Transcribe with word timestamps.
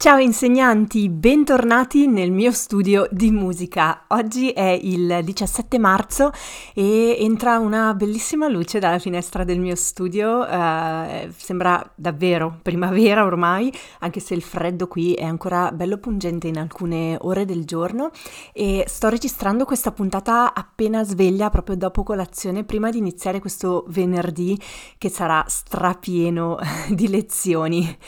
Ciao 0.00 0.18
insegnanti, 0.18 1.08
bentornati 1.08 2.06
nel 2.06 2.30
mio 2.30 2.52
studio 2.52 3.08
di 3.10 3.32
musica. 3.32 4.04
Oggi 4.10 4.50
è 4.50 4.78
il 4.80 5.22
17 5.24 5.76
marzo 5.80 6.30
e 6.72 7.16
entra 7.18 7.58
una 7.58 7.92
bellissima 7.94 8.46
luce 8.46 8.78
dalla 8.78 9.00
finestra 9.00 9.42
del 9.42 9.58
mio 9.58 9.74
studio. 9.74 10.46
Uh, 10.48 11.32
sembra 11.36 11.84
davvero 11.96 12.60
primavera 12.62 13.24
ormai, 13.24 13.74
anche 13.98 14.20
se 14.20 14.34
il 14.34 14.42
freddo 14.42 14.86
qui 14.86 15.14
è 15.14 15.24
ancora 15.24 15.72
bello 15.72 15.98
pungente 15.98 16.46
in 16.46 16.58
alcune 16.58 17.16
ore 17.22 17.44
del 17.44 17.64
giorno. 17.64 18.12
E 18.52 18.84
sto 18.86 19.08
registrando 19.08 19.64
questa 19.64 19.90
puntata 19.90 20.54
appena 20.54 21.02
sveglia, 21.02 21.50
proprio 21.50 21.74
dopo 21.74 22.04
colazione, 22.04 22.62
prima 22.62 22.90
di 22.90 22.98
iniziare 22.98 23.40
questo 23.40 23.84
venerdì 23.88 24.56
che 24.96 25.08
sarà 25.08 25.44
strapieno 25.48 26.56
di 26.88 27.08
lezioni. 27.08 27.98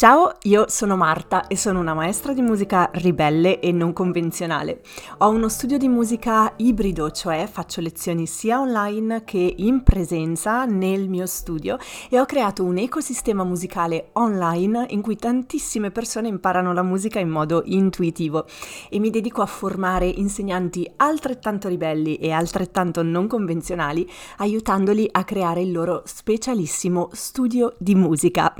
Ciao, 0.00 0.32
io 0.44 0.64
sono 0.70 0.96
Marta 0.96 1.46
e 1.46 1.58
sono 1.58 1.78
una 1.78 1.92
maestra 1.92 2.32
di 2.32 2.40
musica 2.40 2.88
ribelle 2.94 3.60
e 3.60 3.70
non 3.70 3.92
convenzionale. 3.92 4.80
Ho 5.18 5.28
uno 5.28 5.50
studio 5.50 5.76
di 5.76 5.88
musica 5.88 6.54
ibrido, 6.56 7.10
cioè 7.10 7.46
faccio 7.46 7.82
lezioni 7.82 8.26
sia 8.26 8.60
online 8.60 9.24
che 9.24 9.56
in 9.58 9.82
presenza 9.82 10.64
nel 10.64 11.10
mio 11.10 11.26
studio 11.26 11.76
e 12.08 12.18
ho 12.18 12.24
creato 12.24 12.64
un 12.64 12.78
ecosistema 12.78 13.44
musicale 13.44 14.08
online 14.14 14.86
in 14.88 15.02
cui 15.02 15.16
tantissime 15.16 15.90
persone 15.90 16.28
imparano 16.28 16.72
la 16.72 16.82
musica 16.82 17.18
in 17.18 17.28
modo 17.28 17.60
intuitivo 17.66 18.46
e 18.88 18.98
mi 18.98 19.10
dedico 19.10 19.42
a 19.42 19.46
formare 19.46 20.06
insegnanti 20.06 20.90
altrettanto 20.96 21.68
ribelli 21.68 22.16
e 22.16 22.30
altrettanto 22.30 23.02
non 23.02 23.26
convenzionali, 23.26 24.08
aiutandoli 24.38 25.06
a 25.12 25.24
creare 25.24 25.60
il 25.60 25.72
loro 25.72 26.00
specialissimo 26.06 27.10
studio 27.12 27.74
di 27.76 27.94
musica. 27.94 28.54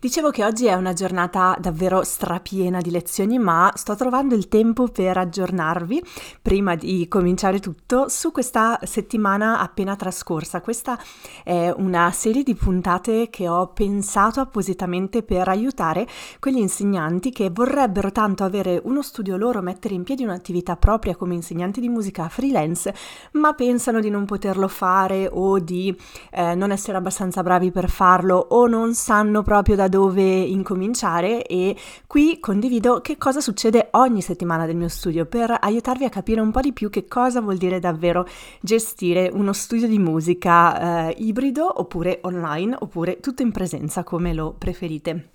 Dicevo 0.00 0.30
che 0.30 0.44
oggi 0.44 0.66
è 0.66 0.74
una 0.74 0.92
giornata 0.92 1.56
davvero 1.58 2.04
strapiena 2.04 2.80
di 2.80 2.92
lezioni, 2.92 3.36
ma 3.36 3.72
sto 3.74 3.96
trovando 3.96 4.36
il 4.36 4.46
tempo 4.46 4.86
per 4.86 5.16
aggiornarvi 5.16 6.00
prima 6.40 6.76
di 6.76 7.08
cominciare 7.08 7.58
tutto 7.58 8.08
su 8.08 8.30
questa 8.30 8.78
settimana 8.84 9.58
appena 9.58 9.96
trascorsa. 9.96 10.60
Questa 10.60 10.96
è 11.42 11.74
una 11.76 12.12
serie 12.12 12.44
di 12.44 12.54
puntate 12.54 13.28
che 13.28 13.48
ho 13.48 13.72
pensato 13.72 14.38
appositamente 14.38 15.24
per 15.24 15.48
aiutare 15.48 16.06
quegli 16.38 16.58
insegnanti 16.58 17.32
che 17.32 17.50
vorrebbero 17.50 18.12
tanto 18.12 18.44
avere 18.44 18.80
uno 18.84 19.02
studio 19.02 19.36
loro, 19.36 19.62
mettere 19.62 19.94
in 19.94 20.04
piedi 20.04 20.22
un'attività 20.22 20.76
propria 20.76 21.16
come 21.16 21.34
insegnanti 21.34 21.80
di 21.80 21.88
musica 21.88 22.28
freelance, 22.28 22.94
ma 23.32 23.52
pensano 23.54 23.98
di 23.98 24.10
non 24.10 24.26
poterlo 24.26 24.68
fare 24.68 25.28
o 25.28 25.58
di 25.58 25.92
eh, 26.30 26.54
non 26.54 26.70
essere 26.70 26.96
abbastanza 26.96 27.42
bravi 27.42 27.72
per 27.72 27.90
farlo 27.90 28.36
o 28.50 28.68
non 28.68 28.94
sanno 28.94 29.42
proprio 29.42 29.74
da 29.74 29.86
dove 29.88 30.22
incominciare 30.22 31.44
e 31.44 31.76
qui 32.06 32.40
condivido 32.40 33.00
che 33.00 33.16
cosa 33.18 33.40
succede 33.40 33.88
ogni 33.92 34.22
settimana 34.22 34.66
del 34.66 34.76
mio 34.76 34.88
studio 34.88 35.26
per 35.26 35.56
aiutarvi 35.60 36.04
a 36.04 36.08
capire 36.08 36.40
un 36.40 36.50
po' 36.50 36.60
di 36.60 36.72
più 36.72 36.90
che 36.90 37.06
cosa 37.06 37.40
vuol 37.40 37.56
dire 37.56 37.80
davvero 37.80 38.26
gestire 38.60 39.30
uno 39.32 39.52
studio 39.52 39.86
di 39.86 39.98
musica 39.98 41.08
eh, 41.08 41.14
ibrido 41.18 41.80
oppure 41.80 42.20
online 42.22 42.76
oppure 42.78 43.20
tutto 43.20 43.42
in 43.42 43.52
presenza 43.52 44.04
come 44.04 44.32
lo 44.32 44.54
preferite. 44.56 45.30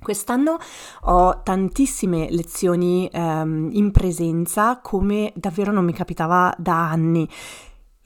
Quest'anno 0.00 0.58
ho 1.02 1.42
tantissime 1.42 2.28
lezioni 2.30 3.08
ehm, 3.12 3.70
in 3.72 3.90
presenza 3.90 4.78
come 4.80 5.32
davvero 5.34 5.72
non 5.72 5.84
mi 5.84 5.92
capitava 5.92 6.54
da 6.56 6.88
anni. 6.88 7.28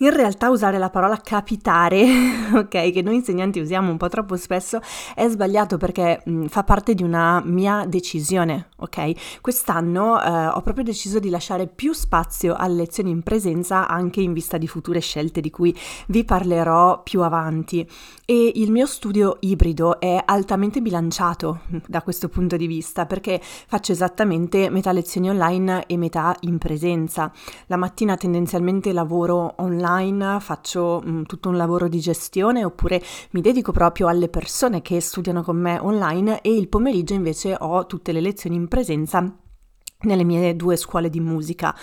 In 0.02 0.12
realtà 0.12 0.50
usare 0.50 0.78
la 0.78 0.90
parola 0.90 1.16
capitare, 1.16 2.04
ok, 2.54 2.90
che 2.90 3.02
noi 3.02 3.14
insegnanti 3.14 3.60
usiamo 3.60 3.88
un 3.88 3.96
po' 3.96 4.08
troppo 4.08 4.36
spesso, 4.36 4.80
è 5.14 5.28
sbagliato 5.28 5.76
perché 5.76 6.20
mh, 6.24 6.46
fa 6.46 6.64
parte 6.64 6.94
di 6.94 7.04
una 7.04 7.40
mia 7.44 7.84
decisione, 7.86 8.70
ok? 8.78 9.40
Quest'anno 9.40 10.20
eh, 10.20 10.46
ho 10.48 10.60
proprio 10.62 10.82
deciso 10.82 11.20
di 11.20 11.30
lasciare 11.30 11.68
più 11.68 11.92
spazio 11.92 12.56
alle 12.56 12.74
lezioni 12.74 13.10
in 13.10 13.22
presenza 13.22 13.86
anche 13.86 14.20
in 14.20 14.32
vista 14.32 14.58
di 14.58 14.66
future 14.66 14.98
scelte 14.98 15.40
di 15.40 15.50
cui 15.50 15.72
vi 16.08 16.24
parlerò 16.24 17.04
più 17.04 17.22
avanti 17.22 17.88
e 18.24 18.50
il 18.56 18.72
mio 18.72 18.86
studio 18.86 19.36
ibrido 19.38 20.00
è 20.00 20.20
altamente 20.24 20.80
bilanciato 20.80 21.60
da 21.86 22.02
questo 22.02 22.28
punto 22.28 22.56
di 22.56 22.66
vista 22.66 23.06
perché 23.06 23.40
faccio 23.40 23.92
esattamente 23.92 24.68
metà 24.68 24.90
lezioni 24.90 25.30
online 25.30 25.86
e 25.86 25.96
metà 25.96 26.34
in 26.40 26.58
presenza. 26.58 27.30
La 27.66 27.76
mattina 27.76 28.16
tendenzialmente 28.16 28.92
lavoro 28.92 29.54
online 29.58 29.90
online, 29.92 30.40
faccio 30.40 31.02
mh, 31.04 31.10
mm, 31.10 31.22
tutto 31.24 31.48
un 31.48 31.56
lavoro 31.56 31.88
di 31.88 32.00
gestione 32.00 32.64
oppure 32.64 33.02
mi 33.30 33.40
dedico 33.40 33.72
proprio 33.72 34.08
alle 34.08 34.28
persone 34.28 34.82
che 34.82 35.00
studiano 35.00 35.42
con 35.42 35.56
me 35.56 35.78
online 35.78 36.40
e 36.40 36.54
il 36.54 36.68
pomeriggio 36.68 37.14
invece 37.14 37.56
ho 37.58 37.86
tutte 37.86 38.12
le 38.12 38.20
lezioni 38.20 38.56
in 38.56 38.68
presenza 38.68 39.36
nelle 40.00 40.24
mie 40.24 40.56
due 40.56 40.76
scuole 40.76 41.10
di 41.10 41.20
musica. 41.20 41.74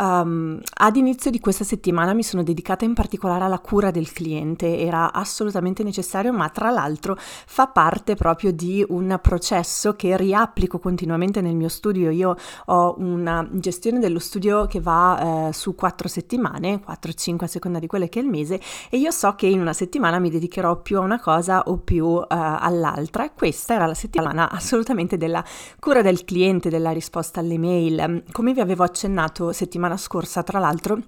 Um, 0.00 0.60
ad 0.74 0.94
inizio 0.94 1.28
di 1.28 1.40
questa 1.40 1.64
settimana 1.64 2.12
mi 2.12 2.22
sono 2.22 2.44
dedicata 2.44 2.84
in 2.84 2.94
particolare 2.94 3.44
alla 3.44 3.58
cura 3.58 3.90
del 3.90 4.12
cliente, 4.12 4.78
era 4.78 5.12
assolutamente 5.12 5.82
necessario, 5.82 6.32
ma 6.32 6.48
tra 6.50 6.70
l'altro 6.70 7.16
fa 7.18 7.66
parte 7.66 8.14
proprio 8.14 8.52
di 8.52 8.84
un 8.90 9.18
processo 9.20 9.96
che 9.96 10.16
riapplico 10.16 10.78
continuamente 10.78 11.40
nel 11.40 11.56
mio 11.56 11.68
studio. 11.68 12.10
Io 12.10 12.36
ho 12.66 12.94
una 12.98 13.44
gestione 13.50 13.98
dello 13.98 14.20
studio 14.20 14.66
che 14.66 14.80
va 14.80 15.48
eh, 15.48 15.52
su 15.52 15.74
quattro 15.74 16.06
settimane, 16.06 16.80
4-5 16.86 17.42
a 17.42 17.46
seconda 17.48 17.78
di 17.80 17.88
quello 17.88 18.06
che 18.06 18.20
è 18.20 18.22
il 18.22 18.28
mese, 18.28 18.60
e 18.90 18.98
io 18.98 19.10
so 19.10 19.34
che 19.34 19.46
in 19.46 19.60
una 19.60 19.72
settimana 19.72 20.20
mi 20.20 20.30
dedicherò 20.30 20.80
più 20.80 20.98
a 20.98 21.00
una 21.00 21.18
cosa 21.18 21.64
o 21.66 21.76
più 21.78 22.06
uh, 22.06 22.24
all'altra. 22.28 23.30
Questa 23.30 23.74
era 23.74 23.86
la 23.86 23.94
settimana 23.94 24.48
assolutamente 24.48 25.16
della 25.16 25.42
cura 25.80 26.02
del 26.02 26.24
cliente, 26.24 26.70
della 26.70 26.92
risposta 26.92 27.40
alle 27.40 27.58
mail. 27.58 28.22
Come 28.30 28.52
vi 28.52 28.60
avevo 28.60 28.84
accennato 28.84 29.50
settimana 29.50 29.87
settimana 29.88 29.96
scorsa, 29.96 30.42
tra 30.42 30.58
l'altro, 30.58 30.98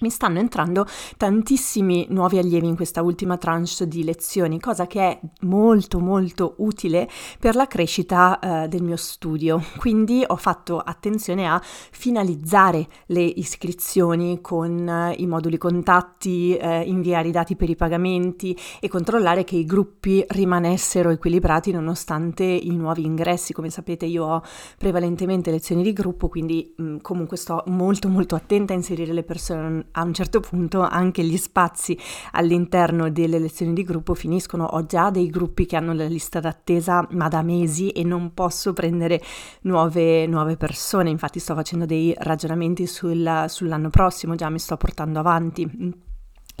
mi 0.00 0.10
stanno 0.10 0.38
entrando 0.38 0.86
tantissimi 1.16 2.06
nuovi 2.10 2.38
allievi 2.38 2.66
in 2.66 2.76
questa 2.76 3.02
ultima 3.02 3.36
tranche 3.36 3.56
di 3.88 4.04
lezioni, 4.04 4.60
cosa 4.60 4.86
che 4.86 5.00
è 5.00 5.20
molto 5.40 5.98
molto 5.98 6.54
utile 6.58 7.08
per 7.38 7.54
la 7.54 7.66
crescita 7.66 8.38
eh, 8.38 8.68
del 8.68 8.82
mio 8.82 8.96
studio. 8.96 9.60
Quindi 9.78 10.22
ho 10.26 10.36
fatto 10.36 10.78
attenzione 10.78 11.48
a 11.48 11.60
finalizzare 11.62 12.86
le 13.06 13.22
iscrizioni 13.22 14.40
con 14.40 14.88
eh, 14.88 15.14
i 15.18 15.26
moduli 15.26 15.58
contatti, 15.58 16.56
eh, 16.56 16.82
inviare 16.82 17.28
i 17.28 17.32
dati 17.32 17.56
per 17.56 17.68
i 17.68 17.76
pagamenti 17.76 18.56
e 18.80 18.88
controllare 18.88 19.44
che 19.44 19.56
i 19.56 19.64
gruppi 19.64 20.24
rimanessero 20.28 21.10
equilibrati 21.10 21.72
nonostante 21.72 22.44
i 22.44 22.74
nuovi 22.74 23.04
ingressi. 23.04 23.52
Come 23.52 23.70
sapete 23.70 24.06
io 24.06 24.24
ho 24.24 24.42
prevalentemente 24.78 25.50
lezioni 25.50 25.82
di 25.82 25.92
gruppo, 25.92 26.28
quindi 26.28 26.74
mh, 26.76 26.82
mm, 26.82 26.96
comunque 26.98 27.36
sto 27.36 27.62
molto 27.66 28.08
molto 28.08 28.34
attenta 28.34 28.72
a 28.72 28.76
inserire 28.76 29.12
le 29.12 29.22
persone 29.22 29.86
a 29.92 30.02
un 30.02 30.12
certo 30.12 30.40
punto 30.40 30.80
anche 30.80 31.22
gli 31.22 31.36
spazi 31.36 31.98
all'interno 32.32 33.10
delle 33.10 33.38
lezioni 33.38 33.72
di 33.72 33.82
gruppo 33.82 34.14
finiscono. 34.14 34.64
Ho 34.64 34.86
già 34.86 35.10
dei 35.10 35.28
gruppi 35.28 35.66
che 35.66 35.76
hanno 35.76 35.92
la 35.92 36.06
lista 36.06 36.40
d'attesa 36.40 37.06
ma 37.12 37.28
da 37.28 37.42
mesi 37.42 37.90
e 37.90 38.04
non 38.04 38.34
posso 38.34 38.72
prendere 38.72 39.20
nuove, 39.62 40.26
nuove 40.26 40.56
persone. 40.56 41.10
Infatti 41.10 41.38
sto 41.38 41.54
facendo 41.54 41.86
dei 41.86 42.14
ragionamenti 42.16 42.86
sul, 42.86 43.44
sull'anno 43.48 43.90
prossimo, 43.90 44.34
già 44.34 44.48
mi 44.48 44.58
sto 44.58 44.76
portando 44.76 45.18
avanti. 45.18 46.06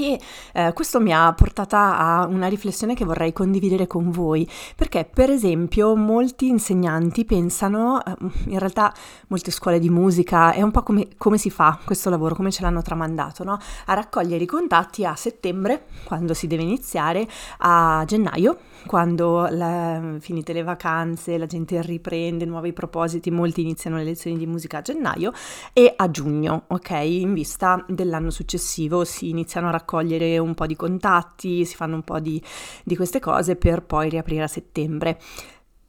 E 0.00 0.20
eh, 0.52 0.72
questo 0.74 1.00
mi 1.00 1.12
ha 1.12 1.32
portata 1.32 1.98
a 1.98 2.24
una 2.26 2.46
riflessione 2.46 2.94
che 2.94 3.04
vorrei 3.04 3.32
condividere 3.32 3.88
con 3.88 4.12
voi, 4.12 4.48
perché 4.76 5.04
per 5.04 5.28
esempio 5.28 5.96
molti 5.96 6.46
insegnanti 6.46 7.24
pensano, 7.24 8.00
eh, 8.04 8.14
in 8.46 8.60
realtà 8.60 8.94
molte 9.26 9.50
scuole 9.50 9.80
di 9.80 9.90
musica, 9.90 10.52
è 10.52 10.62
un 10.62 10.70
po' 10.70 10.84
come, 10.84 11.08
come 11.18 11.36
si 11.36 11.50
fa 11.50 11.80
questo 11.84 12.10
lavoro, 12.10 12.36
come 12.36 12.52
ce 12.52 12.62
l'hanno 12.62 12.80
tramandato, 12.80 13.42
no? 13.42 13.58
a 13.86 13.94
raccogliere 13.94 14.44
i 14.44 14.46
contatti 14.46 15.04
a 15.04 15.16
settembre, 15.16 15.86
quando 16.04 16.32
si 16.32 16.46
deve 16.46 16.62
iniziare, 16.62 17.26
a 17.58 18.04
gennaio, 18.06 18.56
quando 18.86 19.48
la, 19.50 20.14
finite 20.20 20.52
le 20.52 20.62
vacanze, 20.62 21.36
la 21.36 21.46
gente 21.46 21.82
riprende 21.82 22.44
nuovi 22.44 22.72
propositi, 22.72 23.32
molti 23.32 23.62
iniziano 23.62 23.96
le 23.96 24.04
lezioni 24.04 24.38
di 24.38 24.46
musica 24.46 24.78
a 24.78 24.82
gennaio, 24.82 25.32
e 25.72 25.92
a 25.96 26.08
giugno, 26.08 26.66
ok? 26.68 26.90
In 26.90 27.34
vista 27.34 27.84
dell'anno 27.88 28.30
successivo 28.30 29.04
si 29.04 29.28
iniziano 29.30 29.66
a 29.66 29.70
raccogliere 29.72 29.86
raccogliere 29.88 30.36
un 30.36 30.54
po' 30.54 30.66
di 30.66 30.76
contatti, 30.76 31.64
si 31.64 31.74
fanno 31.74 31.94
un 31.94 32.02
po' 32.02 32.20
di, 32.20 32.42
di 32.84 32.94
queste 32.94 33.20
cose 33.20 33.56
per 33.56 33.82
poi 33.82 34.10
riaprire 34.10 34.42
a 34.42 34.48
settembre. 34.48 35.18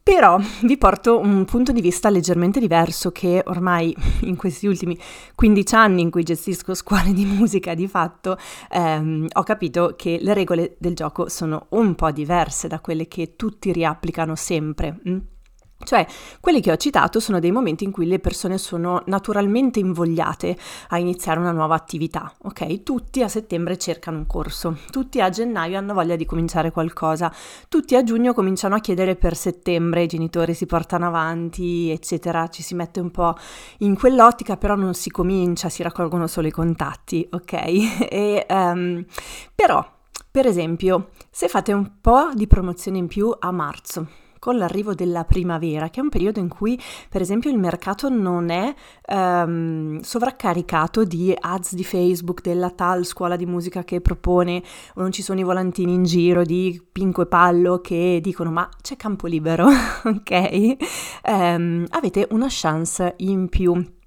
Però 0.02 0.38
vi 0.62 0.78
porto 0.78 1.18
un 1.18 1.44
punto 1.44 1.72
di 1.72 1.82
vista 1.82 2.08
leggermente 2.08 2.58
diverso 2.58 3.12
che 3.12 3.42
ormai 3.44 3.94
in 4.22 4.34
questi 4.34 4.66
ultimi 4.66 4.98
15 5.34 5.74
anni 5.74 6.00
in 6.00 6.10
cui 6.10 6.22
gestisco 6.22 6.74
scuole 6.74 7.12
di 7.12 7.26
musica 7.26 7.74
di 7.74 7.86
fatto 7.86 8.38
ehm, 8.70 9.26
ho 9.30 9.42
capito 9.42 9.94
che 9.96 10.18
le 10.20 10.32
regole 10.32 10.76
del 10.78 10.94
gioco 10.94 11.28
sono 11.28 11.66
un 11.70 11.94
po' 11.94 12.10
diverse 12.10 12.66
da 12.66 12.80
quelle 12.80 13.06
che 13.08 13.36
tutti 13.36 13.70
riapplicano 13.72 14.34
sempre. 14.34 14.98
Mm? 15.06 15.18
Cioè, 15.82 16.06
quelli 16.40 16.60
che 16.60 16.70
ho 16.70 16.76
citato 16.76 17.20
sono 17.20 17.40
dei 17.40 17.50
momenti 17.50 17.84
in 17.84 17.90
cui 17.90 18.06
le 18.06 18.18
persone 18.18 18.58
sono 18.58 19.02
naturalmente 19.06 19.80
invogliate 19.80 20.56
a 20.88 20.98
iniziare 20.98 21.40
una 21.40 21.52
nuova 21.52 21.74
attività, 21.74 22.32
ok? 22.42 22.82
Tutti 22.82 23.22
a 23.22 23.28
settembre 23.28 23.78
cercano 23.78 24.18
un 24.18 24.26
corso, 24.26 24.76
tutti 24.90 25.22
a 25.22 25.30
gennaio 25.30 25.78
hanno 25.78 25.94
voglia 25.94 26.16
di 26.16 26.26
cominciare 26.26 26.70
qualcosa, 26.70 27.32
tutti 27.68 27.96
a 27.96 28.02
giugno 28.02 28.34
cominciano 28.34 28.74
a 28.74 28.80
chiedere 28.80 29.16
per 29.16 29.34
settembre, 29.34 30.02
i 30.02 30.06
genitori 30.06 30.52
si 30.52 30.66
portano 30.66 31.06
avanti, 31.06 31.90
eccetera, 31.90 32.48
ci 32.48 32.62
si 32.62 32.74
mette 32.74 33.00
un 33.00 33.10
po' 33.10 33.34
in 33.78 33.96
quell'ottica, 33.96 34.58
però 34.58 34.74
non 34.74 34.92
si 34.92 35.10
comincia, 35.10 35.70
si 35.70 35.82
raccolgono 35.82 36.26
solo 36.26 36.46
i 36.46 36.52
contatti, 36.52 37.26
ok? 37.30 38.08
E, 38.10 38.44
um, 38.48 39.04
però, 39.54 39.86
per 40.30 40.46
esempio, 40.46 41.10
se 41.30 41.48
fate 41.48 41.72
un 41.72 42.00
po' 42.00 42.30
di 42.34 42.46
promozione 42.46 42.98
in 42.98 43.06
più 43.06 43.32
a 43.38 43.50
marzo, 43.52 44.08
con 44.40 44.56
l'arrivo 44.56 44.94
della 44.94 45.24
primavera, 45.24 45.90
che 45.90 46.00
è 46.00 46.02
un 46.02 46.08
periodo 46.08 46.40
in 46.40 46.48
cui, 46.48 46.80
per 47.08 47.20
esempio, 47.20 47.50
il 47.50 47.58
mercato 47.58 48.08
non 48.08 48.50
è 48.50 48.74
um, 49.08 50.00
sovraccaricato 50.00 51.04
di 51.04 51.32
ads 51.38 51.74
di 51.74 51.84
Facebook 51.84 52.40
della 52.40 52.70
tal 52.70 53.04
scuola 53.04 53.36
di 53.36 53.46
musica 53.46 53.84
che 53.84 54.00
propone, 54.00 54.62
o 54.94 55.00
non 55.02 55.12
ci 55.12 55.22
sono 55.22 55.38
i 55.38 55.44
volantini 55.44 55.92
in 55.92 56.02
giro 56.04 56.42
di 56.42 56.82
Pinco 56.90 57.22
e 57.22 57.26
Pallo 57.26 57.80
che 57.80 58.18
dicono 58.20 58.50
ma 58.50 58.68
c'è 58.80 58.96
campo 58.96 59.26
libero, 59.26 59.68
ok? 60.02 60.76
Um, 61.26 61.84
avete 61.90 62.26
una 62.30 62.46
chance 62.48 63.14
in 63.18 63.48
più 63.50 63.98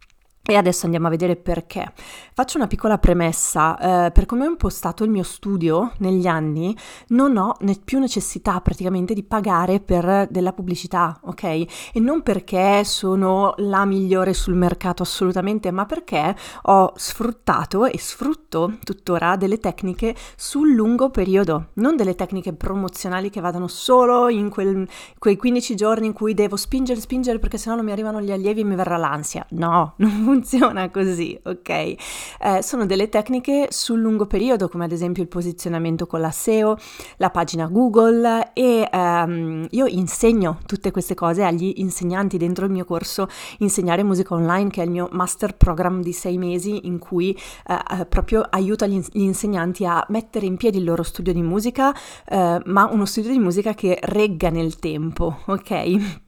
e 0.46 0.56
adesso 0.58 0.84
andiamo 0.84 1.08
a 1.08 1.10
vedere 1.10 1.38
perché. 1.38 1.94
Faccio 2.34 2.58
una 2.58 2.68
piccola 2.68 2.98
premessa, 2.98 4.08
eh, 4.08 4.12
per 4.12 4.26
come 4.26 4.46
ho 4.46 4.50
impostato 4.50 5.06
il 5.06 5.10
mio 5.10 5.24
studio 5.24 5.94
negli 6.00 6.28
anni 6.28 6.76
non 7.10 7.38
ho 7.38 7.56
ne- 7.62 7.80
più 7.82 7.98
necessità 8.00 8.60
praticamente 8.60 9.14
di 9.14 9.24
pagare 9.24 9.80
per 9.80 10.28
della 10.30 10.52
pubblicità, 10.52 11.18
ok? 11.22 11.44
E 11.44 11.68
non 12.02 12.24
perché 12.24 12.84
sono 12.84 13.54
la 13.58 13.86
migliore 13.86 14.34
sul 14.34 14.56
mercato 14.56 15.04
assolutamente, 15.04 15.72
ma 15.72 15.86
perché 15.86 16.36
ho 16.64 16.92
sfruttato 16.94 17.86
e 17.86 17.98
sfrutto 17.98 18.80
tuttora 18.84 19.38
delle 19.38 19.60
tecniche 19.60 20.14
sul 20.36 20.74
lungo 20.74 21.10
periodo, 21.10 21.68
non 21.76 21.96
delle 21.96 22.16
tecniche 22.16 22.52
promozionali 22.52 23.30
che 23.30 23.40
vadano 23.40 23.68
solo 23.68 24.28
in 24.28 24.50
quel, 24.50 24.86
quei 25.20 25.38
15 25.38 25.76
giorni 25.76 26.08
in 26.08 26.14
cui 26.14 26.34
devo 26.34 26.58
spingere, 26.58 27.00
spingere 27.00 27.40
perché 27.40 27.58
sennò 27.58 27.78
non 27.78 27.86
mi 27.86 27.92
arrivano 27.92 28.20
gli 28.20 28.32
allievi 28.32 28.60
e 28.60 28.66
mi 28.66 28.76
verrà 28.76 28.98
l'ansia. 28.98 29.46
No, 29.52 29.94
non 30.04 30.33
funziona 30.34 30.90
così, 30.92 31.40
ok? 31.44 31.70
Eh, 31.70 31.98
sono 32.62 32.86
delle 32.86 33.10
tecniche 33.10 33.68
sul 33.70 34.00
lungo 34.00 34.26
periodo, 34.26 34.68
come 34.68 34.86
ad 34.86 34.92
esempio 34.92 35.22
il 35.22 35.30
posizionamento 35.30 36.08
con 36.08 36.22
la 36.22 36.32
SEO, 36.32 36.78
la 37.18 37.30
pagina 37.30 37.68
Google 37.68 38.52
e 38.54 38.88
ehm, 38.92 39.68
io 39.70 39.86
insegno 39.86 40.60
tutte 40.66 40.92
queste 40.92 41.14
cose 41.14 41.44
agli 41.44 41.74
insegnanti 41.78 42.38
dentro 42.38 42.66
il 42.66 42.72
mio 42.72 42.86
corso 42.86 43.28
Insegnare 43.60 44.04
musica 44.04 44.34
online, 44.34 44.70
che 44.70 44.82
è 44.82 44.86
il 44.86 44.92
mio 44.92 45.10
master 45.12 45.56
program 45.56 46.02
di 46.02 46.14
sei 46.14 46.38
mesi 46.38 46.88
in 46.88 46.98
cui 46.98 47.38
eh, 47.68 48.00
eh 48.00 48.06
proprio 48.06 48.46
aiuto 48.50 48.86
gli, 48.88 49.00
gli, 49.12 49.22
insegnanti 49.22 49.86
a 49.86 50.04
mettere 50.10 50.46
in 50.46 50.58
piedi 50.58 50.78
il 50.78 50.84
loro 50.84 51.04
studio 51.04 51.34
di 51.34 51.42
musica, 51.42 51.94
eh, 52.26 52.62
ma 52.66 52.90
uno 52.92 53.06
studio 53.06 53.32
di 53.32 53.40
musica 53.40 53.74
che 53.74 54.00
regga 54.02 54.50
nel 54.50 54.78
tempo, 54.80 55.40
ok? 55.46 56.23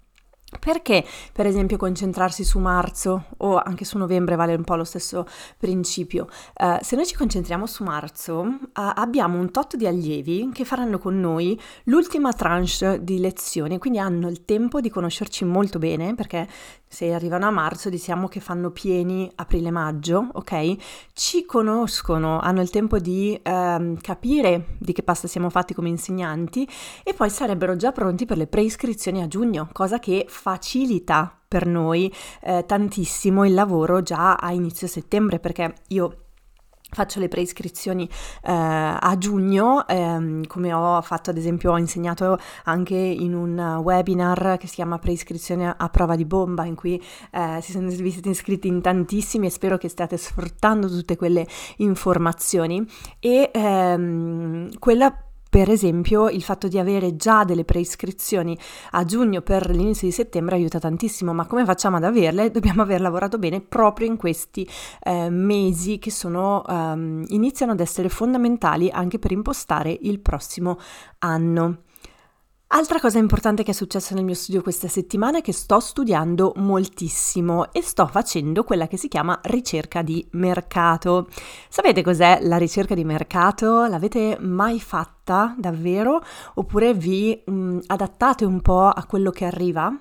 Perché, 0.59 1.03
per 1.33 1.47
esempio, 1.47 1.75
concentrarsi 1.75 2.43
su 2.43 2.59
marzo 2.59 3.25
o 3.37 3.57
anche 3.57 3.83
su 3.83 3.97
novembre 3.97 4.35
vale 4.35 4.53
un 4.53 4.63
po' 4.63 4.75
lo 4.75 4.83
stesso 4.83 5.25
principio? 5.57 6.27
Uh, 6.59 6.77
se 6.81 6.95
noi 6.95 7.05
ci 7.05 7.15
concentriamo 7.15 7.65
su 7.65 7.83
marzo, 7.83 8.39
uh, 8.41 8.59
abbiamo 8.73 9.39
un 9.39 9.51
tot 9.51 9.75
di 9.75 9.87
allievi 9.87 10.49
che 10.53 10.63
faranno 10.63 10.97
con 10.99 11.19
noi 11.19 11.59
l'ultima 11.85 12.31
tranche 12.31 13.03
di 13.03 13.19
lezioni, 13.19 13.79
quindi 13.79 13.99
hanno 13.99 14.29
il 14.29 14.45
tempo 14.45 14.81
di 14.81 14.89
conoscerci 14.89 15.45
molto 15.45 15.79
bene, 15.79 16.15
perché 16.15 16.47
se 16.95 17.13
arrivano 17.13 17.45
a 17.45 17.51
marzo 17.51 17.89
diciamo 17.89 18.29
che 18.29 18.39
fanno 18.39 18.71
pieni 18.71 19.29
aprile-maggio, 19.35 20.29
ok? 20.31 20.75
Ci 21.11 21.43
conoscono, 21.43 22.39
hanno 22.39 22.61
il 22.61 22.69
tempo 22.69 22.99
di 22.99 23.37
um, 23.43 23.97
capire 23.97 24.77
di 24.79 24.93
che 24.93 25.03
pasta 25.03 25.27
siamo 25.27 25.49
fatti 25.49 25.73
come 25.73 25.89
insegnanti 25.89 26.65
e 27.03 27.13
poi 27.13 27.29
sarebbero 27.29 27.75
già 27.75 27.91
pronti 27.91 28.25
per 28.25 28.37
le 28.37 28.47
preiscrizioni 28.47 29.21
a 29.21 29.27
giugno, 29.27 29.67
cosa 29.73 29.99
che 29.99 30.25
facilita 30.29 31.37
per 31.45 31.65
noi 31.65 32.09
eh, 32.41 32.63
tantissimo 32.65 33.45
il 33.45 33.53
lavoro 33.53 34.01
già 34.01 34.35
a 34.35 34.53
inizio 34.53 34.87
settembre 34.87 35.39
perché 35.39 35.73
io 35.89 36.24
Faccio 36.95 37.19
le 37.19 37.27
preiscrizioni 37.27 38.05
eh, 38.05 38.51
a 38.53 39.15
giugno, 39.17 39.85
ehm, 39.85 40.47
come 40.47 40.71
ho 40.71 41.01
fatto 41.01 41.29
ad 41.29 41.35
esempio, 41.35 41.73
ho 41.73 41.77
insegnato 41.77 42.37
anche 42.63 42.95
in 42.95 43.33
un 43.33 43.59
webinar 43.83 44.55
che 44.57 44.67
si 44.67 44.75
chiama 44.75 44.97
Preiscrizione 44.97 45.75
a 45.75 45.89
prova 45.89 46.15
di 46.15 46.23
bomba, 46.23 46.63
in 46.63 46.75
cui 46.75 46.95
eh, 47.31 47.59
si 47.61 47.73
sono 47.73 47.89
iscritti 47.89 48.69
in 48.69 48.79
tantissimi 48.79 49.47
e 49.47 49.49
spero 49.49 49.77
che 49.77 49.89
stiate 49.89 50.15
sfruttando 50.15 50.87
tutte 50.87 51.17
quelle 51.17 51.45
informazioni. 51.79 52.87
E 53.19 53.51
ehm, 53.53 54.79
quella 54.79 55.24
per 55.55 55.69
esempio, 55.69 56.27
il 56.27 56.43
fatto 56.43 56.67
di 56.67 56.77
avere 56.77 57.15
già 57.15 57.45
delle 57.45 57.63
preiscrizioni 57.63 58.59
a 58.91 59.05
giugno 59.05 59.39
per 59.39 59.69
l'inizio 59.69 60.05
di 60.05 60.13
settembre 60.13 60.55
aiuta 60.55 60.79
tantissimo, 60.79 61.31
ma 61.31 61.45
come 61.45 61.63
facciamo 61.63 61.95
ad 61.95 62.03
averle? 62.03 62.51
Dobbiamo 62.51 62.81
aver 62.81 62.99
lavorato 62.99 63.37
bene 63.37 63.61
proprio 63.61 64.05
in 64.05 64.17
questi 64.17 64.67
eh, 65.01 65.29
mesi 65.29 65.97
che 65.97 66.11
sono, 66.11 66.61
um, 66.67 67.23
iniziano 67.29 67.71
ad 67.71 67.79
essere 67.79 68.09
fondamentali 68.09 68.89
anche 68.89 69.17
per 69.17 69.31
impostare 69.31 69.97
il 70.01 70.19
prossimo 70.19 70.77
anno. 71.19 71.83
Altra 72.69 72.99
cosa 72.99 73.19
importante 73.19 73.61
che 73.61 73.71
è 73.71 73.73
successa 73.75 74.15
nel 74.15 74.23
mio 74.23 74.33
studio 74.33 74.63
questa 74.63 74.87
settimana 74.87 75.37
è 75.37 75.41
che 75.41 75.53
sto 75.53 75.79
studiando 75.79 76.53
moltissimo 76.55 77.71
e 77.71 77.83
sto 77.83 78.07
facendo 78.07 78.63
quella 78.63 78.87
che 78.87 78.97
si 78.97 79.07
chiama 79.07 79.39
ricerca 79.43 80.01
di 80.01 80.27
mercato. 80.31 81.27
Sapete 81.69 82.01
cos'è 82.01 82.39
la 82.41 82.57
ricerca 82.57 82.95
di 82.95 83.03
mercato? 83.03 83.85
L'avete 83.85 84.37
mai 84.39 84.81
fatta 84.81 85.55
davvero? 85.59 86.21
Oppure 86.55 86.95
vi 86.95 87.39
mh, 87.45 87.53
mm, 87.53 87.79
adattate 87.85 88.45
un 88.45 88.59
po' 88.61 88.87
a 88.87 89.05
quello 89.05 89.29
che 89.29 89.45
arriva? 89.45 89.95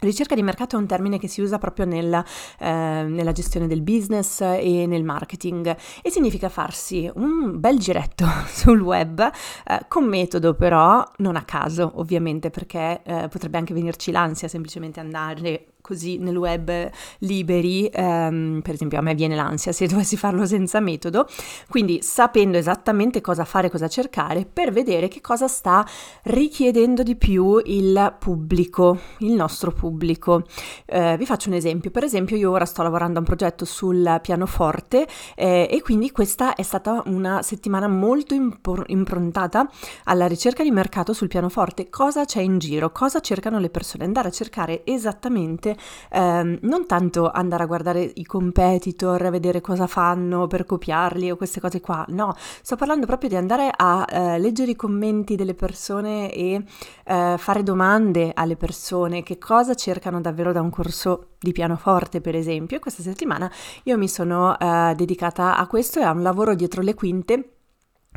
Ricerca 0.00 0.36
di 0.36 0.44
mercato 0.44 0.76
è 0.76 0.78
un 0.78 0.86
termine 0.86 1.18
che 1.18 1.26
si 1.26 1.40
usa 1.40 1.58
proprio 1.58 1.84
nel, 1.84 2.24
eh, 2.60 3.04
nella 3.08 3.32
gestione 3.32 3.66
del 3.66 3.82
business 3.82 4.40
e 4.42 4.86
nel 4.86 5.02
marketing 5.02 5.76
e 6.02 6.10
significa 6.10 6.48
farsi 6.48 7.10
un 7.16 7.58
bel 7.58 7.80
giretto 7.80 8.24
sul 8.46 8.80
web 8.80 9.18
eh, 9.18 9.80
con 9.88 10.04
metodo 10.04 10.54
però 10.54 11.04
non 11.16 11.34
a 11.34 11.42
caso 11.42 11.90
ovviamente 11.96 12.50
perché 12.50 13.00
eh, 13.02 13.26
potrebbe 13.28 13.58
anche 13.58 13.74
venirci 13.74 14.12
l'ansia 14.12 14.46
semplicemente 14.46 15.00
andare 15.00 15.72
così 15.88 16.18
nel 16.18 16.36
web 16.36 16.90
liberi, 17.20 17.86
ehm, 17.86 18.60
per 18.62 18.74
esempio 18.74 18.98
a 18.98 19.00
me 19.00 19.14
viene 19.14 19.34
l'ansia 19.34 19.72
se 19.72 19.86
dovessi 19.88 20.18
farlo 20.18 20.44
senza 20.44 20.80
metodo, 20.80 21.26
quindi 21.70 22.00
sapendo 22.02 22.58
esattamente 22.58 23.22
cosa 23.22 23.46
fare, 23.46 23.70
cosa 23.70 23.88
cercare 23.88 24.44
per 24.44 24.70
vedere 24.70 25.08
che 25.08 25.22
cosa 25.22 25.48
sta 25.48 25.86
richiedendo 26.24 27.02
di 27.02 27.16
più 27.16 27.58
il 27.64 28.16
pubblico, 28.18 28.98
il 29.20 29.32
nostro 29.32 29.72
pubblico. 29.72 30.44
Eh, 30.84 31.16
vi 31.16 31.24
faccio 31.24 31.48
un 31.48 31.54
esempio, 31.54 31.90
per 31.90 32.04
esempio 32.04 32.36
io 32.36 32.50
ora 32.50 32.66
sto 32.66 32.82
lavorando 32.82 33.16
a 33.16 33.20
un 33.20 33.26
progetto 33.26 33.64
sul 33.64 34.18
pianoforte 34.20 35.06
eh, 35.34 35.68
e 35.70 35.80
quindi 35.80 36.10
questa 36.10 36.54
è 36.54 36.62
stata 36.62 37.02
una 37.06 37.40
settimana 37.40 37.88
molto 37.88 38.34
impor- 38.34 38.84
improntata 38.88 39.66
alla 40.04 40.26
ricerca 40.26 40.62
di 40.62 40.70
mercato 40.70 41.14
sul 41.14 41.28
pianoforte, 41.28 41.88
cosa 41.88 42.26
c'è 42.26 42.42
in 42.42 42.58
giro, 42.58 42.92
cosa 42.92 43.20
cercano 43.20 43.58
le 43.58 43.70
persone, 43.70 44.04
andare 44.04 44.28
a 44.28 44.32
cercare 44.32 44.82
esattamente 44.84 45.76
ehm, 46.10 46.58
non 46.62 46.86
tanto 46.86 47.30
andare 47.30 47.62
a 47.62 47.66
guardare 47.66 48.10
i 48.14 48.24
competitor, 48.24 49.30
vedere 49.30 49.60
cosa 49.60 49.86
fanno 49.86 50.46
per 50.46 50.64
copiarli 50.64 51.30
o 51.30 51.36
queste 51.36 51.60
cose 51.60 51.80
qua, 51.80 52.04
no, 52.08 52.34
sto 52.36 52.76
parlando 52.76 53.06
proprio 53.06 53.28
di 53.28 53.36
andare 53.36 53.70
a 53.74 54.04
eh, 54.08 54.38
leggere 54.38 54.72
i 54.72 54.76
commenti 54.76 55.36
delle 55.36 55.54
persone 55.54 56.32
e 56.32 56.62
eh, 57.04 57.34
fare 57.38 57.62
domande 57.62 58.32
alle 58.34 58.56
persone, 58.56 59.22
che 59.22 59.38
cosa 59.38 59.74
cercano 59.74 60.20
davvero 60.20 60.52
da 60.52 60.60
un 60.60 60.70
corso 60.70 61.30
di 61.38 61.52
pianoforte 61.52 62.20
per 62.20 62.34
esempio. 62.34 62.76
E 62.76 62.80
questa 62.80 63.02
settimana 63.02 63.50
io 63.84 63.96
mi 63.96 64.08
sono 64.08 64.58
eh, 64.58 64.94
dedicata 64.96 65.56
a 65.56 65.66
questo 65.66 66.00
e 66.00 66.02
a 66.02 66.12
un 66.12 66.22
lavoro 66.22 66.54
dietro 66.54 66.82
le 66.82 66.94
quinte 66.94 67.52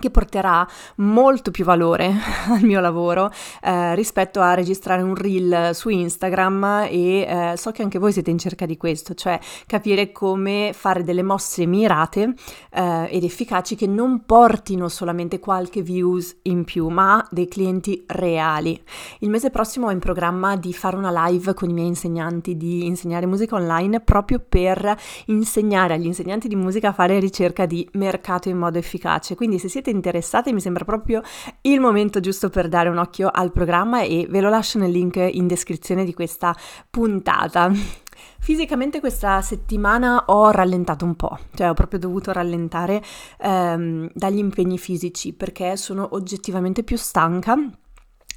che 0.01 0.09
porterà 0.09 0.67
molto 0.97 1.51
più 1.51 1.63
valore 1.63 2.11
al 2.51 2.63
mio 2.63 2.81
lavoro 2.81 3.31
eh, 3.63 3.95
rispetto 3.95 4.41
a 4.41 4.53
registrare 4.53 5.01
un 5.01 5.15
reel 5.15 5.73
su 5.73 5.87
Instagram 5.87 6.87
e 6.89 7.21
eh, 7.21 7.53
so 7.55 7.71
che 7.71 7.83
anche 7.83 7.99
voi 7.99 8.11
siete 8.11 8.29
in 8.31 8.37
cerca 8.37 8.65
di 8.65 8.75
questo, 8.75 9.13
cioè 9.13 9.39
capire 9.65 10.11
come 10.11 10.71
fare 10.73 11.03
delle 11.03 11.23
mosse 11.23 11.65
mirate 11.65 12.33
eh, 12.71 13.07
ed 13.09 13.23
efficaci 13.23 13.75
che 13.75 13.87
non 13.87 14.25
portino 14.25 14.89
solamente 14.89 15.39
qualche 15.39 15.81
views 15.81 16.39
in 16.43 16.63
più, 16.63 16.89
ma 16.89 17.25
dei 17.29 17.47
clienti 17.47 18.03
reali. 18.07 18.81
Il 19.19 19.29
mese 19.29 19.49
prossimo 19.51 19.87
ho 19.87 19.91
in 19.91 19.99
programma 19.99 20.55
di 20.55 20.73
fare 20.73 20.95
una 20.95 21.27
live 21.27 21.53
con 21.53 21.69
i 21.69 21.73
miei 21.73 21.87
insegnanti 21.87 22.57
di 22.57 22.85
insegnare 22.85 23.25
musica 23.27 23.55
online 23.55 23.99
proprio 23.99 24.43
per 24.47 24.97
insegnare 25.27 25.93
agli 25.93 26.05
insegnanti 26.05 26.47
di 26.47 26.55
musica 26.55 26.89
a 26.89 26.93
fare 26.93 27.19
ricerca 27.19 27.65
di 27.65 27.87
mercato 27.93 28.49
in 28.49 28.57
modo 28.57 28.77
efficace. 28.77 29.35
Quindi 29.35 29.59
se 29.59 29.69
siete 29.69 29.90
interessati 29.91 30.53
mi 30.53 30.61
sembra 30.61 30.85
proprio 30.85 31.21
il 31.61 31.79
momento 31.79 32.19
giusto 32.19 32.49
per 32.49 32.67
dare 32.67 32.89
un 32.89 32.97
occhio 32.97 33.29
al 33.31 33.51
programma 33.51 34.01
e 34.01 34.25
ve 34.29 34.41
lo 34.41 34.49
lascio 34.49 34.79
nel 34.79 34.91
link 34.91 35.15
in 35.15 35.47
descrizione 35.47 36.05
di 36.05 36.13
questa 36.13 36.55
puntata. 36.89 37.71
Fisicamente 38.39 38.99
questa 38.99 39.41
settimana 39.41 40.25
ho 40.27 40.49
rallentato 40.49 41.05
un 41.05 41.15
po', 41.15 41.37
cioè 41.53 41.69
ho 41.69 41.73
proprio 41.73 41.99
dovuto 41.99 42.31
rallentare 42.31 43.01
ehm, 43.39 44.09
dagli 44.13 44.39
impegni 44.39 44.79
fisici 44.79 45.33
perché 45.33 45.77
sono 45.77 46.09
oggettivamente 46.11 46.83
più 46.83 46.97
stanca 46.97 47.55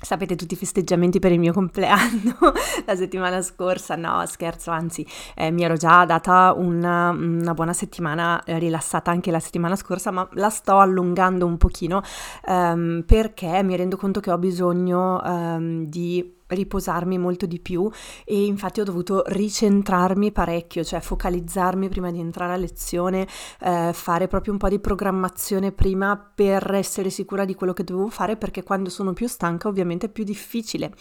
Sapete 0.04 0.36
tutti 0.36 0.52
i 0.52 0.56
festeggiamenti 0.58 1.18
per 1.18 1.32
il 1.32 1.38
mio 1.38 1.54
compleanno 1.54 2.36
la 2.84 2.94
settimana 2.94 3.40
scorsa? 3.40 3.96
No, 3.96 4.22
scherzo, 4.26 4.70
anzi, 4.70 5.06
eh, 5.34 5.50
mi 5.50 5.64
ero 5.64 5.76
già 5.76 6.04
data 6.04 6.52
una, 6.54 7.08
una, 7.08 7.54
buona 7.54 7.72
settimana 7.72 8.42
eh, 8.44 8.58
rilassata 8.58 9.10
anche 9.10 9.30
la 9.30 9.40
settimana 9.40 9.76
scorsa, 9.76 10.10
ma 10.10 10.28
la 10.32 10.50
sto 10.50 10.78
allungando 10.78 11.46
un 11.46 11.56
pochino 11.56 12.02
ehm, 12.46 13.04
perché 13.06 13.62
mi 13.62 13.76
rendo 13.76 13.96
conto 13.96 14.20
che 14.20 14.30
ho 14.30 14.36
bisogno 14.36 15.22
ehm, 15.24 15.86
di 15.86 16.33
riposarmi 16.46 17.18
molto 17.18 17.46
di 17.46 17.58
più 17.60 17.90
e 18.24 18.44
infatti 18.44 18.80
ho 18.80 18.84
dovuto 18.84 19.22
ricentrarmi 19.26 20.32
parecchio, 20.32 20.84
cioè 20.84 21.00
focalizzarmi 21.00 21.88
prima 21.88 22.10
di 22.10 22.20
entrare 22.20 22.52
a 22.52 22.56
lezione, 22.56 23.26
eh, 23.60 23.90
fare 23.92 24.28
proprio 24.28 24.52
un 24.52 24.58
po' 24.58 24.68
di 24.68 24.78
programmazione 24.78 25.72
prima 25.72 26.16
per 26.34 26.74
essere 26.74 27.10
sicura 27.10 27.44
di 27.44 27.54
quello 27.54 27.72
che 27.72 27.84
dovevo 27.84 28.08
fare 28.08 28.36
perché 28.36 28.62
quando 28.62 28.90
sono 28.90 29.12
più 29.12 29.26
stanca 29.26 29.68
ovviamente 29.68 30.06
è 30.06 30.08
più 30.08 30.24
difficile 30.24 30.92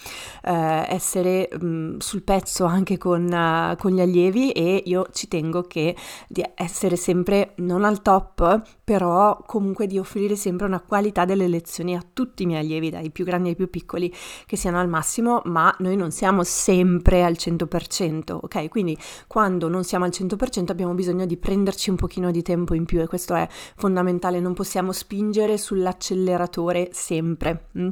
eh, 0.43 0.85
essere 0.87 1.49
mh, 1.51 1.65
mm, 1.65 1.97
sul 1.97 2.23
pezzo 2.23 2.65
anche 2.65 2.97
con, 2.97 3.23
uh, 3.23 3.75
con, 3.77 3.91
gli 3.91 4.01
allievi 4.01 4.51
e 4.51 4.83
io 4.85 5.07
ci 5.11 5.27
tengo 5.27 5.63
che 5.63 5.95
di 6.27 6.43
essere 6.55 6.95
sempre 6.95 7.53
non 7.57 7.83
al 7.83 8.01
top 8.01 8.61
però 8.83 9.41
comunque 9.45 9.87
di 9.87 9.97
offrire 9.97 10.35
sempre 10.35 10.65
una 10.65 10.81
qualità 10.81 11.25
delle 11.25 11.47
lezioni 11.47 11.95
a 11.95 12.03
tutti 12.13 12.43
i 12.43 12.45
miei 12.45 12.61
allievi 12.61 12.89
dai 12.89 13.11
più 13.11 13.25
grandi 13.25 13.49
ai 13.49 13.55
più 13.55 13.69
piccoli 13.69 14.13
che 14.45 14.55
siano 14.55 14.79
al 14.79 14.87
massimo 14.87 15.32
ma 15.45 15.73
noi 15.79 15.95
non 15.95 16.11
siamo 16.11 16.43
sempre 16.43 17.23
al 17.23 17.33
100%, 17.33 18.37
ok? 18.41 18.69
Quindi 18.69 18.97
quando 19.27 19.67
non 19.67 19.83
siamo 19.83 20.05
al 20.05 20.11
100% 20.13 20.71
abbiamo 20.71 20.93
bisogno 20.93 21.25
di 21.25 21.37
prenderci 21.37 21.89
un 21.89 21.95
pochino 21.95 22.31
di 22.31 22.41
tempo 22.41 22.73
in 22.73 22.85
più 22.85 23.01
e 23.01 23.07
questo 23.07 23.33
è 23.33 23.47
fondamentale, 23.75 24.39
non 24.39 24.53
possiamo 24.53 24.91
spingere 24.91 25.57
sull'acceleratore 25.57 26.89
sempre. 26.91 27.69
Mm? 27.77 27.89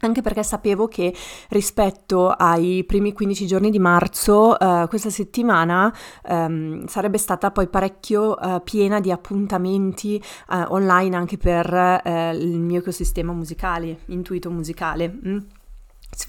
Anche 0.00 0.20
perché 0.20 0.42
sapevo 0.42 0.88
che 0.88 1.14
rispetto 1.48 2.28
ai 2.28 2.84
primi 2.84 3.14
15 3.14 3.46
giorni 3.46 3.70
di 3.70 3.78
marzo, 3.78 4.58
eh, 4.58 4.86
questa 4.88 5.08
settimana 5.08 5.92
ehm, 6.22 6.84
sarebbe 6.84 7.16
stata 7.16 7.50
poi 7.50 7.66
parecchio 7.68 8.38
eh, 8.38 8.60
piena 8.62 9.00
di 9.00 9.10
appuntamenti 9.10 10.16
eh, 10.16 10.64
online 10.68 11.16
anche 11.16 11.38
per 11.38 11.72
eh, 12.04 12.36
il 12.36 12.58
mio 12.58 12.80
ecosistema 12.80 13.32
musicale, 13.32 14.00
intuito 14.06 14.50
musicale. 14.50 15.18
Mm? 15.26 15.38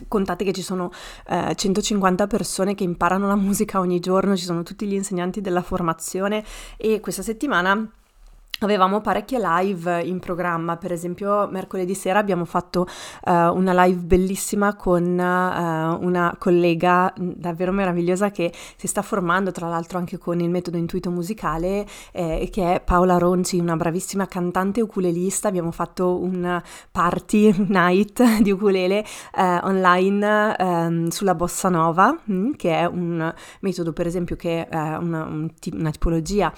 Contate 0.07 0.43
che 0.43 0.53
ci 0.53 0.61
sono 0.61 0.91
eh, 1.27 1.53
150 1.55 2.27
persone 2.27 2.75
che 2.75 2.83
imparano 2.83 3.27
la 3.27 3.35
musica 3.35 3.79
ogni 3.79 3.99
giorno, 3.99 4.35
ci 4.35 4.45
sono 4.45 4.63
tutti 4.63 4.85
gli 4.85 4.93
insegnanti 4.93 5.41
della 5.41 5.61
formazione 5.61 6.43
e 6.75 6.99
questa 6.99 7.21
settimana 7.21 7.89
Avevamo 8.61 9.01
parecchie 9.01 9.37
live 9.39 10.01
in 10.01 10.17
programma, 10.17 10.77
per 10.77 10.91
esempio 10.91 11.47
mercoledì 11.51 11.93
sera 11.93 12.17
abbiamo 12.17 12.43
fatto 12.43 12.87
uh, 13.25 13.31
una 13.31 13.85
live 13.85 14.01
bellissima 14.01 14.75
con 14.75 15.03
uh, 15.03 16.03
una 16.03 16.35
collega 16.39 17.13
davvero 17.15 17.71
meravigliosa 17.71 18.31
che 18.31 18.51
si 18.75 18.87
sta 18.87 19.03
formando 19.03 19.51
tra 19.51 19.67
l'altro 19.67 19.99
anche 19.99 20.17
con 20.17 20.39
il 20.39 20.49
metodo 20.49 20.77
intuito 20.77 21.11
musicale 21.11 21.85
eh, 22.11 22.49
che 22.51 22.73
è 22.73 22.81
Paola 22.81 23.19
Ronci, 23.19 23.59
una 23.59 23.75
bravissima 23.75 24.25
cantante 24.25 24.81
ukulelista. 24.81 25.49
Abbiamo 25.49 25.69
fatto 25.69 26.19
un 26.19 26.59
party 26.91 27.53
night 27.69 28.41
di 28.41 28.49
ukulele 28.49 29.05
uh, 29.35 29.67
online 29.67 30.55
um, 30.57 31.07
sulla 31.09 31.35
bossa 31.35 31.69
nova, 31.69 32.11
mh, 32.11 32.33
mm, 32.33 32.51
che 32.53 32.75
è 32.75 32.85
un 32.85 33.31
metodo 33.59 33.93
per 33.93 34.07
esempio 34.07 34.35
che 34.35 34.67
è 34.67 34.75
una, 34.75 35.25
un, 35.25 35.47
una 35.73 35.91
tipologia 35.91 36.51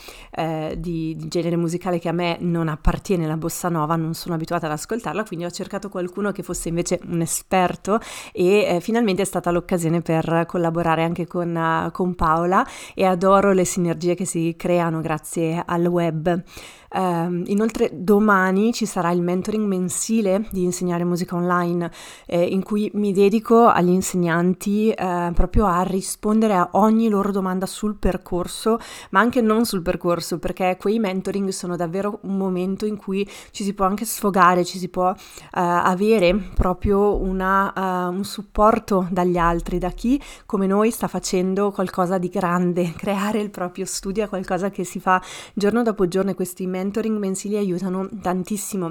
di, 0.78 1.16
di 1.18 1.28
genere 1.28 1.58
musicale 1.58 1.89
musicale 1.90 2.00
che 2.00 2.10
a 2.10 2.12
me 2.12 2.38
non 2.40 2.68
appartiene, 2.68 3.26
la 3.28 3.38
bossa 3.38 3.70
nova, 3.70 3.96
non 3.96 4.14
sono 4.14 4.36
abituata 4.36 4.68
ad 4.68 4.74
ascoltarla, 4.74 5.24
quindi 5.24 5.46
ho 5.46 5.52
cercato 5.52 5.90
qualcuno 5.90 6.32
che 6.32 6.44
fosse 6.44 6.70
invece 6.70 7.00
un 7.08 7.22
esperto 7.22 8.00
e 8.32 8.76
eh, 8.76 8.80
finalmente 8.80 9.24
è 9.24 9.26
stata 9.26 9.52
l'occasione 9.52 10.02
per 10.02 10.46
collaborare 10.48 11.04
anche 11.04 11.26
con, 11.28 11.56
uh, 11.56 11.92
con 11.92 12.16
Paola 12.16 12.66
e 12.94 13.06
adoro 13.06 13.52
le 13.52 13.66
sinergie 13.66 14.16
che 14.16 14.26
si 14.26 14.56
creano 14.58 15.02
grazie 15.02 15.62
al 15.66 15.86
web. 15.86 16.44
Uh, 16.90 17.44
inoltre 17.46 17.92
domani 17.94 18.74
ci 18.74 18.88
sarà 18.88 19.12
il 19.12 19.22
mentoring 19.22 19.64
mensile 19.64 20.48
di 20.50 20.64
insegnare 20.64 21.04
musica 21.04 21.36
online 21.36 21.92
eh, 22.26 22.44
in 22.44 22.64
cui 22.64 22.90
mi 22.96 23.14
dedico 23.14 23.68
agli 23.68 23.90
insegnanti 23.90 24.90
eh, 24.90 25.32
proprio 25.36 25.68
a 25.68 25.84
rispondere 25.84 26.56
a 26.56 26.70
ogni 26.74 27.08
loro 27.10 27.32
domanda 27.32 27.68
sul 27.68 27.96
percorso, 27.96 28.80
ma 29.12 29.20
anche 29.20 29.42
non 29.42 29.66
sul 29.66 29.84
percorso, 29.84 30.40
perché 30.40 30.78
quei 30.80 30.98
mentoring 31.00 31.50
sono 31.50 31.76
davvero 31.76 32.20
un 32.24 32.38
momento 32.38 32.86
in 32.86 32.98
cui 32.98 33.28
ci 33.52 33.64
si 33.64 33.74
può 33.74 33.86
anche 33.86 34.06
sfogare, 34.06 34.66
ci 34.66 34.80
si 34.80 34.90
può 34.90 35.10
uh, 35.10 35.16
avere 35.52 36.36
proprio 36.56 37.18
una, 37.18 38.08
uh, 38.08 38.12
un 38.12 38.24
supporto 38.24 39.08
dagli 39.12 39.38
altri, 39.38 39.78
da 39.78 39.90
chi 39.90 40.20
come 40.46 40.66
noi 40.66 40.92
sta 40.92 41.08
facendo 41.08 41.72
qualcosa 41.72 42.18
di 42.18 42.30
grande, 42.30 42.94
creare 42.98 43.40
il 43.40 43.52
proprio 43.52 43.86
studio 43.86 44.24
è 44.24 44.28
qualcosa 44.28 44.70
che 44.70 44.84
si 44.84 45.00
fa 45.00 45.22
giorno 45.54 45.84
dopo 45.84 46.08
giorno 46.08 46.32
e 46.32 46.36
questi 46.36 46.66
mentoring 46.66 46.78
mentoring 46.80 47.20
mensili 47.26 47.58
aiutano 47.62 48.08
tantissimo 48.26 48.90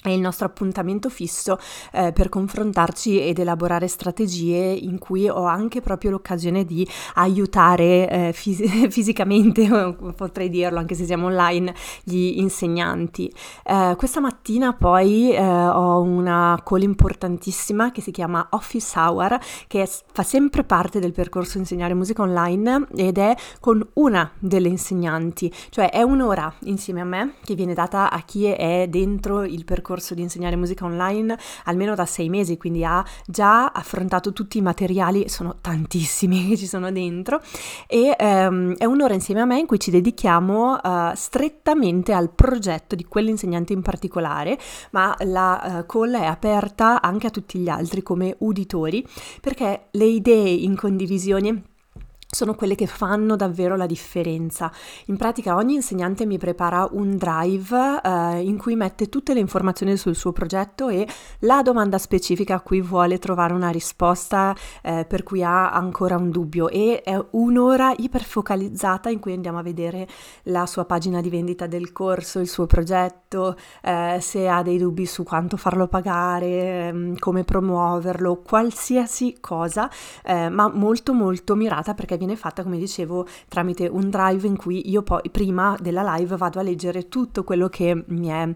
è 0.00 0.10
il 0.10 0.20
nostro 0.20 0.46
appuntamento 0.46 1.08
fisso 1.08 1.58
eh, 1.90 2.12
per 2.12 2.28
confrontarci 2.28 3.20
ed 3.20 3.40
elaborare 3.40 3.88
strategie 3.88 4.54
in 4.56 4.96
cui 4.96 5.28
ho 5.28 5.44
anche 5.44 5.80
proprio 5.80 6.12
l'occasione 6.12 6.64
di 6.64 6.86
aiutare 7.14 8.08
eh, 8.08 8.32
fis- 8.32 8.62
fisicamente, 8.90 9.68
potrei 10.14 10.50
dirlo 10.50 10.78
anche 10.78 10.94
se 10.94 11.04
siamo 11.04 11.26
online, 11.26 11.74
gli 12.04 12.38
insegnanti. 12.38 13.28
Eh, 13.64 13.94
questa 13.96 14.20
mattina 14.20 14.72
poi 14.72 15.32
eh, 15.32 15.42
ho 15.42 16.00
una 16.00 16.62
call 16.64 16.82
importantissima 16.82 17.90
che 17.90 18.00
si 18.00 18.12
chiama 18.12 18.46
Office 18.50 18.96
Hour 18.96 19.36
che 19.66 19.82
è, 19.82 19.90
fa 20.12 20.22
sempre 20.22 20.62
parte 20.62 21.00
del 21.00 21.12
percorso 21.12 21.58
insegnare 21.58 21.94
musica 21.94 22.22
online 22.22 22.86
ed 22.94 23.18
è 23.18 23.34
con 23.58 23.84
una 23.94 24.30
delle 24.38 24.68
insegnanti, 24.68 25.52
cioè 25.70 25.90
è 25.90 26.02
un'ora 26.02 26.54
insieme 26.60 27.00
a 27.00 27.04
me 27.04 27.34
che 27.42 27.56
viene 27.56 27.74
data 27.74 28.12
a 28.12 28.20
chi 28.20 28.44
è 28.44 28.86
dentro 28.88 29.42
il 29.42 29.64
percorso 29.64 29.86
percorso 29.88 30.12
di 30.12 30.20
insegnare 30.20 30.54
musica 30.56 30.84
online 30.84 31.38
almeno 31.64 31.94
da 31.94 32.04
sei 32.04 32.28
mesi, 32.28 32.58
quindi 32.58 32.84
ha 32.84 33.02
già 33.26 33.72
affrontato 33.72 34.34
tutti 34.34 34.58
i 34.58 34.60
materiali, 34.60 35.28
sono 35.30 35.56
tantissimi 35.62 36.48
che 36.48 36.56
ci 36.58 36.66
sono 36.66 36.92
dentro, 36.92 37.40
e 37.86 38.14
um, 38.18 38.76
è 38.76 38.84
un'ora 38.84 39.14
insieme 39.14 39.40
a 39.40 39.46
me 39.46 39.58
in 39.58 39.66
cui 39.66 39.80
ci 39.80 39.90
dedichiamo 39.90 40.78
uh, 40.82 41.14
strettamente 41.14 42.12
al 42.12 42.30
progetto 42.30 42.94
di 42.94 43.04
quell'insegnante 43.04 43.72
in 43.72 43.80
particolare, 43.80 44.58
ma 44.90 45.16
la 45.20 45.78
uh, 45.78 45.86
call 45.86 46.16
è 46.16 46.26
aperta 46.26 47.00
anche 47.00 47.28
a 47.28 47.30
tutti 47.30 47.58
gli 47.58 47.68
altri 47.68 48.02
come 48.02 48.34
uditori, 48.40 49.06
perché 49.40 49.86
le 49.92 50.04
idee 50.04 50.50
in 50.50 50.76
condivisione 50.76 51.62
sono 52.30 52.54
quelle 52.54 52.74
che 52.74 52.86
fanno 52.86 53.36
davvero 53.36 53.74
la 53.74 53.86
differenza. 53.86 54.70
In 55.06 55.16
pratica 55.16 55.54
ogni 55.54 55.76
insegnante 55.76 56.26
mi 56.26 56.36
prepara 56.36 56.86
un 56.90 57.16
drive 57.16 58.00
eh, 58.04 58.42
in 58.42 58.58
cui 58.58 58.76
mette 58.76 59.08
tutte 59.08 59.32
le 59.32 59.40
informazioni 59.40 59.96
sul 59.96 60.14
suo 60.14 60.30
progetto 60.30 60.90
e 60.90 61.08
la 61.40 61.62
domanda 61.62 61.96
specifica 61.96 62.56
a 62.56 62.60
cui 62.60 62.82
vuole 62.82 63.18
trovare 63.18 63.54
una 63.54 63.70
risposta 63.70 64.54
eh, 64.82 65.06
per 65.08 65.22
cui 65.22 65.42
ha 65.42 65.72
ancora 65.72 66.16
un 66.16 66.30
dubbio 66.30 66.68
e 66.68 67.00
è 67.02 67.18
un'ora 67.30 67.94
iperfocalizzata 67.96 69.08
in 69.08 69.20
cui 69.20 69.32
andiamo 69.32 69.58
a 69.58 69.62
vedere 69.62 70.06
la 70.44 70.66
sua 70.66 70.84
pagina 70.84 71.22
di 71.22 71.30
vendita 71.30 71.66
del 71.66 71.92
corso, 71.92 72.40
il 72.40 72.48
suo 72.48 72.66
progetto, 72.66 73.56
eh, 73.82 74.18
se 74.20 74.46
ha 74.48 74.62
dei 74.62 74.76
dubbi 74.76 75.06
su 75.06 75.22
quanto 75.22 75.56
farlo 75.56 75.88
pagare, 75.88 76.88
ehm, 76.88 77.18
come 77.18 77.44
promuoverlo, 77.44 78.42
qualsiasi 78.42 79.38
cosa, 79.40 79.90
eh, 80.24 80.50
ma 80.50 80.68
molto 80.68 81.14
molto 81.14 81.54
mirata 81.54 81.94
perché 81.94 82.16
viene 82.18 82.36
fatta, 82.36 82.62
come 82.62 82.76
dicevo, 82.76 83.26
tramite 83.48 83.86
un 83.86 84.10
drive 84.10 84.46
in 84.46 84.56
cui 84.56 84.90
io 84.90 85.02
poi 85.02 85.30
prima 85.30 85.76
della 85.80 86.16
live 86.16 86.36
vado 86.36 86.58
a 86.58 86.62
leggere 86.62 87.08
tutto 87.08 87.44
quello 87.44 87.68
che 87.68 88.04
mi, 88.08 88.28
è, 88.28 88.48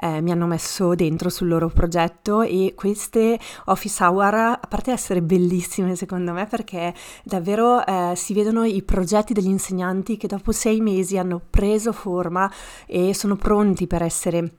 eh, 0.00 0.20
mi 0.20 0.32
hanno 0.32 0.46
messo 0.46 0.94
dentro 0.94 1.28
sul 1.28 1.48
loro 1.48 1.68
progetto 1.68 2.42
e 2.42 2.72
queste 2.74 3.38
office 3.66 4.02
hour, 4.02 4.34
a 4.34 4.60
parte 4.68 4.90
essere 4.90 5.22
bellissime 5.22 5.94
secondo 5.94 6.32
me, 6.32 6.46
perché 6.46 6.94
davvero 7.22 7.84
eh, 7.84 8.12
si 8.16 8.34
vedono 8.34 8.64
i 8.64 8.82
progetti 8.82 9.32
degli 9.32 9.46
insegnanti 9.46 10.16
che 10.16 10.26
dopo 10.26 10.52
sei 10.52 10.80
mesi 10.80 11.18
hanno 11.18 11.40
preso 11.48 11.92
forma 11.92 12.50
e 12.86 13.14
sono 13.14 13.36
pronti 13.36 13.86
per 13.86 14.02
essere 14.02 14.52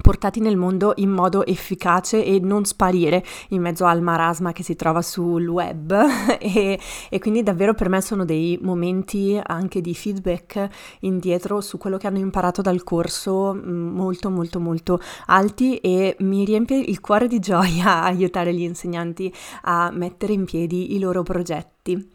portati 0.00 0.40
nel 0.40 0.56
mondo 0.56 0.92
in 0.96 1.10
modo 1.10 1.44
efficace 1.44 2.24
e 2.24 2.38
non 2.40 2.64
sparire 2.64 3.24
in 3.50 3.60
mezzo 3.60 3.84
al 3.84 4.02
marasma 4.02 4.52
che 4.52 4.62
si 4.62 4.76
trova 4.76 5.02
sul 5.02 5.46
web 5.48 5.94
e, 6.38 6.78
e, 7.08 7.18
quindi 7.18 7.42
davvero 7.42 7.74
per 7.74 7.88
me 7.88 8.00
sono 8.00 8.24
dei 8.24 8.58
momenti 8.62 9.40
anche 9.42 9.80
di 9.80 9.94
feedback 9.94 10.68
indietro 11.00 11.60
su 11.60 11.78
quello 11.78 11.96
che 11.96 12.06
hanno 12.06 12.18
imparato 12.18 12.62
dal 12.62 12.82
corso 12.84 13.54
mm, 13.54 13.94
molto 13.94 14.30
molto 14.30 14.60
molto 14.60 15.00
alti 15.26 15.76
e 15.76 16.16
mi 16.20 16.44
riempie 16.44 16.78
il 16.78 17.00
cuore 17.00 17.26
di 17.26 17.38
gioia 17.38 18.02
aiutare 18.04 18.54
gli 18.54 18.62
insegnanti 18.62 19.32
a 19.62 19.90
mettere 19.92 20.32
in 20.32 20.44
piedi 20.44 20.94
i 20.94 20.98
loro 20.98 21.22
progetti. 21.22 22.10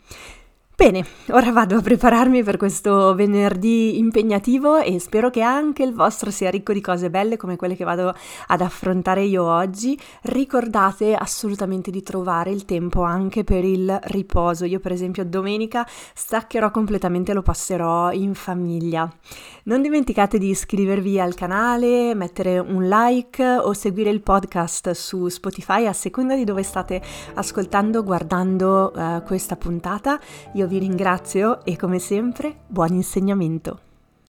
Bene, 0.75 1.05
ora 1.29 1.51
vado 1.51 1.77
a 1.77 1.81
prepararmi 1.81 2.41
per 2.41 2.57
questo 2.57 3.13
venerdì 3.13 3.99
impegnativo 3.99 4.77
e 4.77 4.99
spero 4.99 5.29
che 5.29 5.41
anche 5.41 5.83
il 5.83 5.93
vostro 5.93 6.31
sia 6.31 6.49
ricco 6.49 6.73
di 6.73 6.81
cose 6.81 7.11
belle 7.11 7.37
come 7.37 7.57
quelle 7.57 7.75
che 7.75 7.83
vado 7.83 8.11
ad 8.47 8.59
affrontare 8.59 9.23
io 9.23 9.43
oggi. 9.43 9.97
Ricordate 10.23 11.13
assolutamente 11.13 11.91
di 11.91 12.01
trovare 12.01 12.49
il 12.49 12.65
tempo 12.65 13.03
anche 13.03 13.43
per 13.43 13.63
il 13.63 13.99
riposo. 14.05 14.65
Io 14.65 14.79
per 14.79 14.91
esempio 14.91 15.23
domenica 15.23 15.87
staccherò 16.15 16.71
completamente, 16.71 17.33
lo 17.33 17.43
passerò 17.43 18.11
in 18.11 18.33
famiglia. 18.33 19.07
Non 19.65 19.81
dimenticate 19.81 20.37
di 20.37 20.49
iscrivervi 20.49 21.21
al 21.21 21.35
canale, 21.35 22.13
mettere 22.15 22.59
un 22.59 22.85
like 22.89 23.41
o 23.41 23.71
seguire 23.71 24.09
il 24.09 24.19
podcast 24.19 24.91
su 24.91 25.29
Spotify 25.29 25.85
a 25.85 25.93
seconda 25.93 26.35
di 26.35 26.43
dove 26.43 26.63
state 26.63 27.01
ascoltando, 27.35 28.03
guardando 28.03 28.91
uh, 28.93 29.23
questa 29.23 29.55
puntata. 29.55 30.19
Io 30.55 30.67
vi 30.67 30.79
ringrazio 30.79 31.63
e 31.63 31.77
come 31.77 31.99
sempre 31.99 32.63
buon 32.67 32.91
insegnamento. 32.93 33.92